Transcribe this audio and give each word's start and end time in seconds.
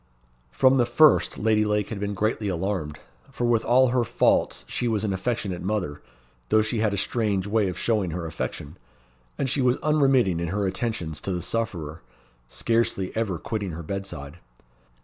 From 0.49 0.77
the 0.77 0.87
first 0.87 1.37
Lady 1.37 1.63
Lake 1.63 1.89
had 1.89 1.99
been 1.99 2.15
greatly 2.15 2.47
alarmed, 2.47 2.97
for 3.29 3.45
with 3.45 3.63
all 3.63 3.89
her 3.89 4.03
faults 4.03 4.65
she 4.67 4.87
was 4.87 5.03
an 5.03 5.13
affectionate 5.13 5.61
mother, 5.61 6.01
though 6.49 6.63
she 6.63 6.79
had 6.79 6.91
a 6.91 6.97
strange 6.97 7.45
way 7.45 7.67
of 7.69 7.77
showing 7.77 8.09
her 8.09 8.25
affection; 8.25 8.77
and 9.37 9.47
she 9.47 9.61
was 9.61 9.77
unremitting 9.83 10.39
in 10.39 10.47
her 10.47 10.65
attentions 10.65 11.19
to 11.21 11.31
the 11.31 11.39
sufferer, 11.43 12.01
scarcely 12.47 13.15
ever 13.15 13.37
quitting 13.37 13.73
her 13.73 13.83
bedside. 13.83 14.37